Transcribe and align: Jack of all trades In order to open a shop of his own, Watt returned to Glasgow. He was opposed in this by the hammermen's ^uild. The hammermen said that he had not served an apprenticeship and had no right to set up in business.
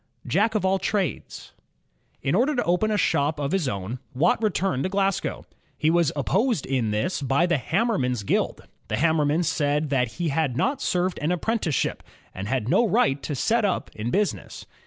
Jack 0.25 0.55
of 0.55 0.65
all 0.65 0.79
trades 0.79 1.53
In 2.23 2.33
order 2.33 2.55
to 2.55 2.63
open 2.63 2.89
a 2.89 2.97
shop 2.97 3.39
of 3.39 3.51
his 3.51 3.67
own, 3.69 3.99
Watt 4.15 4.41
returned 4.41 4.81
to 4.81 4.89
Glasgow. 4.89 5.45
He 5.77 5.91
was 5.91 6.11
opposed 6.15 6.65
in 6.65 6.89
this 6.89 7.21
by 7.21 7.45
the 7.45 7.59
hammermen's 7.59 8.23
^uild. 8.23 8.61
The 8.87 8.95
hammermen 8.97 9.43
said 9.43 9.91
that 9.91 10.13
he 10.13 10.29
had 10.29 10.57
not 10.57 10.81
served 10.81 11.19
an 11.19 11.31
apprenticeship 11.31 12.01
and 12.33 12.47
had 12.47 12.67
no 12.67 12.83
right 12.87 13.21
to 13.21 13.35
set 13.35 13.63
up 13.63 13.91
in 13.95 14.09
business. 14.09 14.65